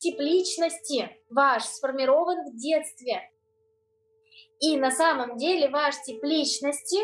тип 0.00 0.18
личности 0.18 1.10
ваш 1.28 1.64
сформирован 1.64 2.50
в 2.50 2.56
детстве. 2.56 3.30
И 4.58 4.76
на 4.76 4.90
самом 4.90 5.36
деле 5.36 5.68
ваш 5.68 6.00
тип 6.02 6.22
личности, 6.24 6.98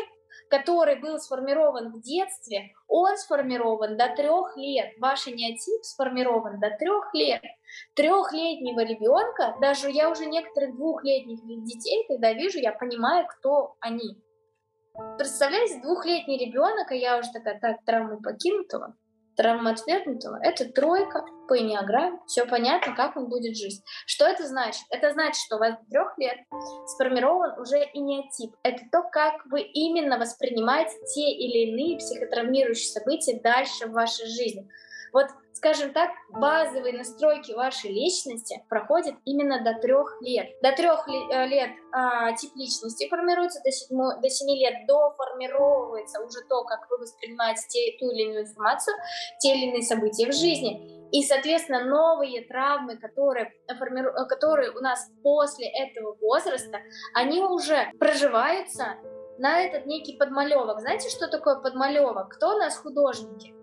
который 0.49 0.99
был 0.99 1.19
сформирован 1.19 1.91
в 1.93 2.01
детстве, 2.01 2.71
он 2.87 3.17
сформирован 3.17 3.97
до 3.97 4.15
трех 4.15 4.57
лет. 4.57 4.93
Ваш 4.99 5.27
энеотип 5.27 5.83
сформирован 5.83 6.59
до 6.59 6.71
трех 6.71 7.13
лет. 7.13 7.41
Трехлетнего 7.95 8.81
ребенка, 8.81 9.55
даже 9.61 9.89
я 9.91 10.09
уже 10.09 10.25
некоторых 10.25 10.75
двухлетних 10.75 11.39
детей, 11.65 12.05
когда 12.07 12.33
вижу, 12.33 12.59
я 12.59 12.71
понимаю, 12.71 13.27
кто 13.27 13.75
они. 13.79 14.17
Представляете, 15.17 15.81
двухлетний 15.81 16.37
ребенок, 16.43 16.91
а 16.91 16.95
я 16.95 17.19
уже 17.19 17.31
такая, 17.31 17.59
так, 17.59 17.83
травмы 17.85 18.19
покинутого, 18.19 18.95
травма 19.37 19.71
отвергнутого, 19.71 20.39
это 20.41 20.65
тройка 20.65 21.23
по 21.47 21.57
энеограмме, 21.57 22.19
все 22.27 22.45
понятно, 22.45 22.95
как 22.95 23.15
он 23.15 23.29
будет 23.29 23.55
жить. 23.55 23.81
Что 24.05 24.25
это 24.25 24.45
значит? 24.45 24.81
Это 24.89 25.13
значит, 25.13 25.41
что 25.45 25.55
у 25.55 25.59
вас 25.59 25.75
до 25.79 25.89
трех 25.89 26.17
лет 26.17 26.37
сформирован 26.87 27.59
уже 27.59 27.77
энеотип. 27.93 28.55
Это 28.63 28.83
то, 28.91 29.03
как 29.03 29.45
вы 29.45 29.61
именно 29.61 30.17
воспринимаете 30.17 30.93
те 31.13 31.31
или 31.31 31.71
иные 31.71 31.97
психотравмирующие 31.97 32.89
события 32.89 33.39
дальше 33.39 33.87
в 33.87 33.91
вашей 33.91 34.27
жизни. 34.27 34.67
Вот 35.13 35.27
скажем 35.57 35.91
так, 35.91 36.11
базовые 36.29 36.97
настройки 36.97 37.51
вашей 37.51 37.91
личности 37.91 38.63
проходят 38.69 39.15
именно 39.25 39.63
до 39.63 39.73
трех 39.79 40.21
лет. 40.21 40.47
До 40.61 40.71
трех 40.71 41.07
э, 41.07 41.47
лет 41.47 41.71
а, 41.91 42.31
тип 42.33 42.51
личности 42.55 43.07
формируется, 43.09 43.59
до, 43.63 43.71
седьмой, 43.71 44.21
до 44.21 44.29
семи 44.29 44.59
лет 44.59 44.85
доформировывается 44.87 46.23
уже 46.23 46.41
то, 46.47 46.63
как 46.63 46.89
вы 46.89 46.99
воспринимаете 46.99 47.63
те, 47.67 47.97
ту 47.99 48.11
или 48.11 48.29
иную 48.29 48.43
информацию, 48.43 48.95
те 49.39 49.55
или 49.55 49.69
иные 49.69 49.83
события 49.83 50.29
в 50.29 50.33
жизни. 50.33 51.09
И, 51.11 51.23
соответственно, 51.23 51.85
новые 51.85 52.41
травмы, 52.43 52.97
которые, 52.97 53.51
формиру... 53.79 54.11
которые 54.27 54.71
у 54.71 54.79
нас 54.79 55.09
после 55.23 55.67
этого 55.67 56.15
возраста, 56.21 56.79
они 57.13 57.41
уже 57.41 57.91
проживаются 57.99 58.97
на 59.39 59.61
этот 59.61 59.85
некий 59.85 60.17
подмалевок. 60.17 60.81
Знаете, 60.81 61.09
что 61.09 61.27
такое 61.27 61.55
подмалевок? 61.59 62.29
Кто 62.29 62.55
у 62.55 62.57
нас 62.57 62.77
художники? 62.77 63.57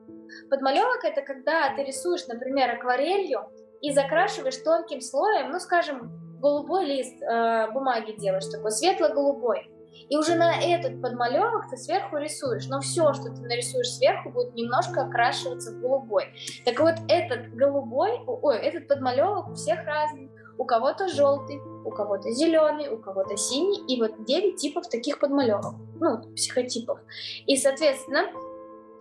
Подмалевок 0.51 1.05
это 1.05 1.23
когда 1.23 1.75
ты 1.75 1.85
рисуешь, 1.85 2.27
например, 2.27 2.71
акварелью 2.71 3.51
и 3.81 3.93
закрашиваешь 3.93 4.57
тонким 4.59 5.01
слоем, 5.01 5.51
ну, 5.51 5.61
скажем, 5.61 6.11
голубой 6.41 6.87
лист 6.87 7.23
э, 7.23 7.71
бумаги 7.73 8.13
делаешь, 8.13 8.47
такой 8.47 8.71
светло-голубой. 8.71 9.71
И 10.09 10.17
уже 10.17 10.35
на 10.35 10.61
этот 10.61 11.01
подмалевок 11.01 11.71
ты 11.71 11.77
сверху 11.77 12.17
рисуешь. 12.17 12.67
Но 12.69 12.81
все, 12.81 13.13
что 13.13 13.31
ты 13.31 13.41
нарисуешь 13.43 13.91
сверху, 13.91 14.31
будет 14.31 14.55
немножко 14.55 15.03
окрашиваться 15.03 15.73
в 15.73 15.81
голубой. 15.81 16.35
Так 16.65 16.81
вот, 16.81 16.95
этот 17.09 17.55
голубой, 17.55 18.21
ой, 18.27 18.57
этот 18.57 18.89
подмалевок 18.89 19.49
у 19.49 19.55
всех 19.55 19.85
разный. 19.85 20.31
У 20.57 20.65
кого-то 20.65 21.09
желтый, 21.09 21.61
у 21.85 21.91
кого-то 21.91 22.31
зеленый, 22.31 22.89
у 22.89 22.99
кого-то 22.99 23.37
синий. 23.37 23.83
И 23.93 24.01
вот 24.01 24.25
9 24.25 24.57
типов 24.57 24.89
таких 24.89 25.19
подмалевок. 25.19 25.75
Ну, 26.01 26.23
психотипов. 26.35 27.01
И, 27.47 27.57
соответственно, 27.57 28.31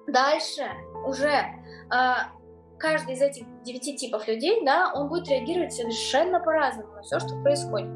дальше 0.08 0.64
уже 1.06 1.30
э, 1.30 1.48
каждый 2.80 3.14
из 3.16 3.22
этих 3.22 3.46
девяти 3.64 3.96
типов 3.96 4.28
людей, 4.28 4.64
да, 4.66 4.92
он 4.94 5.10
будет 5.10 5.28
реагировать 5.28 5.74
совершенно 5.74 6.40
по-разному 6.40 6.94
на 6.94 7.02
все, 7.02 7.20
что 7.20 7.42
происходит. 7.42 7.90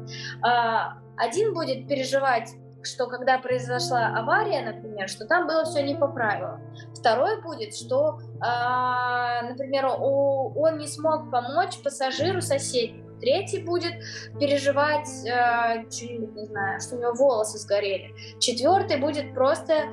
Э, 0.44 1.00
один 1.16 1.52
будет 1.54 1.88
переживать 1.88 2.50
что 2.80 3.08
когда 3.08 3.38
произошла 3.38 4.06
авария, 4.16 4.62
например, 4.64 5.08
что 5.08 5.26
там 5.26 5.46
было 5.46 5.64
все 5.64 5.82
не 5.82 5.96
по 5.96 6.06
правилам. 6.06 6.62
Второй 6.94 7.42
будет, 7.42 7.74
что, 7.74 8.20
э, 8.20 9.48
например, 9.48 9.86
он 9.86 10.78
не 10.78 10.86
смог 10.86 11.30
помочь 11.30 11.82
пассажиру 11.82 12.40
соседнему. 12.40 13.07
Третий 13.20 13.62
будет 13.62 13.94
переживать 14.38 15.08
э, 15.26 15.90
что-нибудь, 15.90 16.34
не 16.34 16.46
знаю, 16.46 16.80
что 16.80 16.96
у 16.96 17.00
него 17.00 17.14
волосы 17.14 17.58
сгорели. 17.58 18.14
Четвертый 18.38 18.98
будет 18.98 19.34
просто 19.34 19.72
э, 19.74 19.86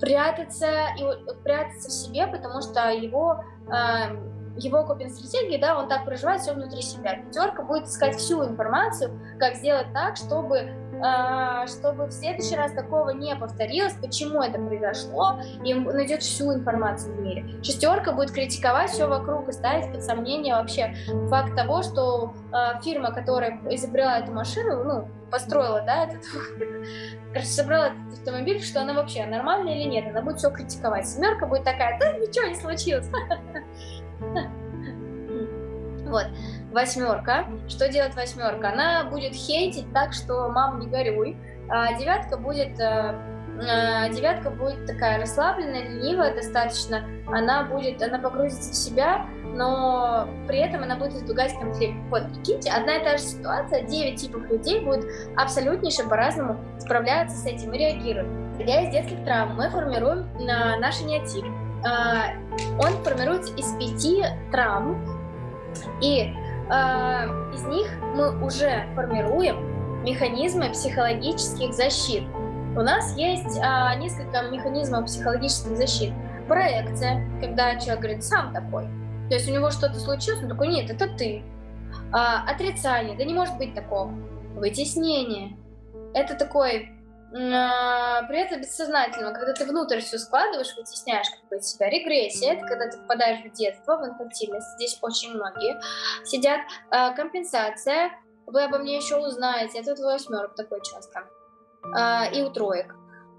прятаться 0.00 0.66
и 0.98 1.04
прятаться 1.42 1.88
в 1.88 1.92
себе, 1.92 2.26
потому 2.26 2.62
что 2.62 2.90
его 2.90 3.42
э, 3.68 4.38
его 4.58 4.84
копинг-стратегии, 4.84 5.56
да, 5.56 5.78
он 5.78 5.88
так 5.88 6.04
проживает 6.04 6.40
все 6.40 6.52
внутри 6.52 6.82
себя. 6.82 7.16
Пятерка 7.16 7.62
будет 7.62 7.84
искать 7.84 8.16
всю 8.16 8.44
информацию, 8.44 9.20
как 9.38 9.54
сделать 9.54 9.92
так, 9.92 10.16
чтобы 10.16 10.70
чтобы 11.66 12.06
в 12.06 12.12
следующий 12.12 12.56
раз 12.56 12.72
такого 12.72 13.10
не 13.10 13.34
повторилось, 13.36 13.94
почему 13.94 14.42
это 14.42 14.58
произошло, 14.60 15.40
и 15.64 15.74
найдет 15.74 16.22
всю 16.22 16.52
информацию 16.54 17.14
в 17.14 17.20
мире. 17.20 17.62
Шестерка 17.62 18.12
будет 18.12 18.32
критиковать 18.32 18.90
все 18.90 19.06
вокруг 19.06 19.48
и 19.48 19.52
ставить 19.52 19.92
под 19.92 20.02
сомнение 20.02 20.54
вообще 20.54 20.94
факт 21.28 21.54
того, 21.56 21.82
что 21.82 22.34
э, 22.52 22.80
фирма, 22.82 23.12
которая 23.12 23.60
изобрела 23.70 24.18
эту 24.18 24.32
машину, 24.32 24.84
ну, 24.84 25.08
построила, 25.30 25.82
да, 25.82 26.04
этот, 26.04 26.24
собрала 27.46 27.88
этот 27.88 28.18
автомобиль, 28.18 28.60
что 28.62 28.80
она 28.80 28.94
вообще 28.94 29.26
нормальная 29.26 29.74
или 29.74 29.88
нет, 29.88 30.08
она 30.08 30.22
будет 30.22 30.38
все 30.38 30.50
критиковать. 30.50 31.08
Семерка 31.08 31.46
будет 31.46 31.64
такая, 31.64 31.98
да 31.98 32.12
ничего 32.12 32.46
не 32.46 32.56
случилось. 32.56 33.08
Вот. 36.08 36.26
Восьмерка. 36.72 37.46
Что 37.68 37.88
делает 37.88 38.14
восьмерка? 38.14 38.70
Она 38.70 39.04
будет 39.04 39.34
хейтить 39.34 39.92
так, 39.92 40.12
что 40.12 40.48
мам, 40.48 40.80
не 40.80 40.86
горюй. 40.86 41.36
А 41.70 41.94
девятка 41.98 42.36
будет 42.36 42.78
э, 42.80 43.14
э, 43.60 44.10
девятка 44.10 44.50
будет 44.50 44.86
такая 44.86 45.20
расслабленная, 45.20 45.88
ленивая 45.88 46.34
достаточно. 46.34 47.04
Она 47.26 47.64
будет, 47.64 48.02
она 48.02 48.18
погрузится 48.18 48.70
в 48.70 48.74
себя, 48.74 49.26
но 49.44 50.28
при 50.46 50.58
этом 50.58 50.82
она 50.82 50.96
будет 50.96 51.14
избегать 51.14 51.58
конфликта. 51.58 51.98
Вот, 52.10 52.32
прикиньте, 52.34 52.70
одна 52.70 52.96
и 52.96 53.04
та 53.04 53.16
же 53.16 53.22
ситуация, 53.22 53.82
девять 53.82 54.20
типов 54.20 54.48
людей 54.48 54.80
будут 54.80 55.06
абсолютнейше 55.36 56.04
по-разному 56.04 56.58
справляться 56.78 57.36
с 57.36 57.46
этим 57.46 57.72
и 57.72 57.78
реагировать. 57.78 58.30
Исходя 58.52 58.82
из 58.82 58.92
детских 58.92 59.24
травм, 59.24 59.56
мы 59.56 59.68
формируем 59.70 60.26
э, 60.38 60.78
наш 60.78 61.00
неотип. 61.02 61.44
Он 62.80 63.04
формируется 63.04 63.54
из 63.54 63.72
пяти 63.74 64.24
травм, 64.50 65.17
и 66.00 66.34
э, 66.70 66.74
из 67.54 67.64
них 67.64 67.88
мы 68.14 68.44
уже 68.44 68.86
формируем 68.94 70.02
механизмы 70.02 70.70
психологических 70.70 71.74
защит. 71.74 72.24
У 72.76 72.80
нас 72.82 73.16
есть 73.16 73.58
э, 73.58 73.98
несколько 73.98 74.42
механизмов 74.50 75.06
психологических 75.06 75.76
защит. 75.76 76.12
Проекция, 76.46 77.28
когда 77.40 77.76
человек 77.76 78.00
говорит 78.00 78.24
«сам 78.24 78.52
такой». 78.52 78.84
То 79.28 79.34
есть 79.34 79.48
у 79.50 79.52
него 79.52 79.70
что-то 79.70 79.98
случилось, 79.98 80.42
он 80.42 80.48
такой 80.48 80.68
«нет, 80.68 80.90
это 80.90 81.08
ты». 81.08 81.42
А, 82.12 82.42
отрицание, 82.48 83.16
да 83.16 83.24
не 83.24 83.34
может 83.34 83.56
быть 83.58 83.74
такого. 83.74 84.12
Вытеснение. 84.54 85.56
Это 86.14 86.34
такой 86.34 86.90
при 87.30 88.38
этом 88.38 88.60
бессознательно, 88.60 89.32
когда 89.32 89.52
ты 89.52 89.64
внутрь 89.66 90.00
все 90.00 90.18
складываешь, 90.18 90.74
вытесняешь 90.76 91.28
как 91.28 91.48
бы 91.48 91.60
себя. 91.60 91.90
Регрессия— 91.90 92.52
это 92.54 92.66
когда 92.66 92.88
ты 92.88 92.98
попадаешь 92.98 93.44
в 93.44 93.52
детство, 93.52 93.96
в 93.96 94.06
инфантильность. 94.06 94.74
Здесь 94.76 94.98
очень 95.02 95.34
многие 95.34 95.78
сидят. 96.24 96.60
А, 96.90 97.12
компенсация. 97.12 98.12
Вы 98.46 98.64
обо 98.64 98.78
мне 98.78 98.96
еще 98.96 99.16
узнаете. 99.16 99.80
Это 99.80 99.90
вот 99.94 100.00
восьмерок 100.00 100.54
такой 100.54 100.80
часто. 100.82 101.24
А, 101.94 102.26
и 102.32 102.42
у 102.42 102.50
троек. 102.50 102.94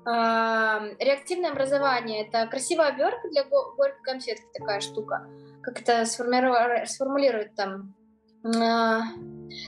Реактивное 0.06 1.51
образование— 1.51 2.27
это 2.27 2.47
красивая 2.47 2.88
обертка 2.88 3.27
для 3.29 3.44
горькой 3.44 4.01
конфетки, 4.03 4.45
такая 4.57 4.79
штука. 4.79 5.27
Как 5.61 5.81
это 5.81 6.06
сформулировать 6.06 7.53
там? 7.56 7.95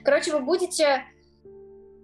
Короче, 0.04 0.32
вы 0.32 0.40
будете 0.40 1.04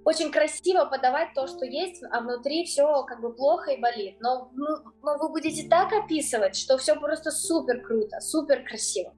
очень 0.08 0.32
красиво 0.32 0.86
подавать 0.86 1.34
то, 1.36 1.48
что 1.48 1.66
есть, 1.66 2.02
а 2.12 2.22
внутри 2.22 2.64
все 2.64 3.04
как 3.04 3.20
бы 3.20 3.34
плохо 3.34 3.72
и 3.72 3.82
болит. 3.82 4.16
Но, 4.22 4.50
ну, 4.54 4.66
но 5.04 5.18
вы 5.18 5.28
будете 5.28 5.68
так 5.68 5.92
описывать, 5.92 6.56
что 6.56 6.78
все 6.78 6.96
просто 6.96 7.30
супер 7.30 7.82
круто, 7.82 8.22
супер 8.22 8.64
красиво. 8.64 9.14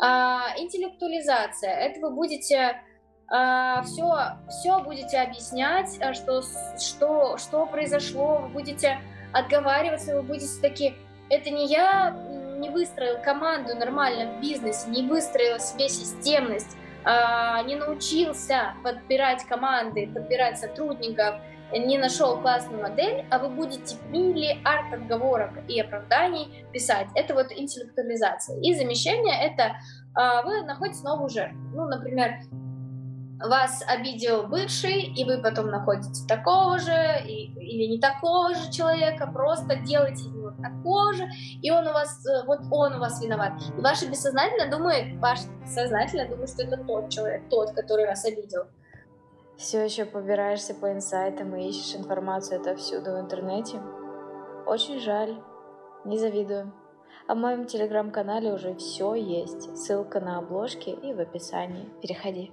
А, 0.00 0.54
интеллектуализация. 0.56 1.70
Это 1.70 2.00
вы 2.00 2.14
будете 2.14 2.80
а, 3.28 3.82
все, 3.82 4.10
все 4.48 4.82
будете 4.82 5.18
объяснять, 5.18 5.98
а, 6.00 6.14
что, 6.14 6.40
что, 6.80 7.36
что 7.36 7.66
произошло, 7.66 8.38
вы 8.38 8.48
будете 8.48 9.00
отговариваться, 9.34 10.16
вы 10.16 10.22
будете 10.22 10.60
такие, 10.62 10.94
это 11.28 11.50
не 11.50 11.66
я 11.66 12.10
не 12.58 12.70
выстроил 12.70 13.20
команду 13.22 13.76
нормально 13.76 14.32
в 14.32 14.40
бизнесе, 14.40 14.88
не 14.88 15.02
выстроил 15.02 15.58
себе 15.58 15.90
системность, 15.90 16.74
не 17.04 17.76
научился 17.76 18.74
подбирать 18.84 19.44
команды, 19.44 20.10
подбирать 20.12 20.58
сотрудников, 20.58 21.36
не 21.72 21.98
нашел 21.98 22.40
классную 22.40 22.82
модель, 22.82 23.24
а 23.30 23.38
вы 23.38 23.48
будете 23.48 23.96
миллиард 24.10 24.92
отговорок 24.92 25.50
и 25.68 25.80
оправданий 25.80 26.64
писать. 26.72 27.08
Это 27.14 27.34
вот 27.34 27.50
интеллектуализация. 27.50 28.60
И 28.60 28.74
замещение— 28.74 29.34
это 29.42 29.76
а, 30.14 30.42
вы 30.42 30.62
находите 30.62 31.02
новую 31.02 31.28
жертву. 31.28 31.58
Ну, 31.74 31.86
например, 31.86 32.34
вас 33.40 33.82
обидел 33.86 34.46
бывший, 34.46 35.02
и 35.02 35.24
вы 35.24 35.42
потом 35.42 35.68
находите 35.68 36.26
такого 36.28 36.78
же 36.78 37.22
и, 37.26 37.52
или 37.54 37.92
не 37.92 38.00
такого 38.00 38.54
же 38.54 38.70
человека, 38.70 39.26
просто 39.26 39.76
делаете 39.76 40.28
такого 40.60 41.12
же, 41.12 41.28
и 41.62 41.70
он 41.70 41.86
у 41.86 41.92
вас, 41.92 42.24
вот 42.46 42.60
он 42.70 42.94
у 42.94 42.98
вас 42.98 43.22
виноват. 43.22 43.52
И 43.76 43.80
ваше 43.80 44.08
бессознательно 44.08 44.70
думает, 44.70 45.18
ваш 45.20 45.40
сознательно 45.66 46.28
думает, 46.28 46.50
что 46.50 46.64
это 46.64 46.76
тот 46.78 47.10
человек, 47.10 47.48
тот, 47.48 47.72
который 47.72 48.06
вас 48.06 48.24
обидел. 48.24 48.64
Все 49.56 49.84
еще 49.84 50.04
побираешься 50.04 50.74
по 50.74 50.90
инсайтам 50.90 51.54
и 51.54 51.68
ищешь 51.68 51.94
информацию 51.94 52.60
это 52.60 52.74
всюду 52.76 53.12
в 53.12 53.20
интернете? 53.20 53.80
Очень 54.66 54.98
жаль. 54.98 55.36
Не 56.04 56.18
завидую. 56.18 56.72
А 57.28 57.34
в 57.34 57.38
моем 57.38 57.66
телеграм-канале 57.66 58.52
уже 58.52 58.74
все 58.74 59.14
есть. 59.14 59.76
Ссылка 59.78 60.20
на 60.20 60.38
обложки 60.38 60.90
и 60.90 61.14
в 61.14 61.20
описании. 61.20 61.88
Переходи. 62.00 62.52